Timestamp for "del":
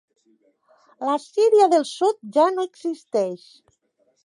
1.75-1.85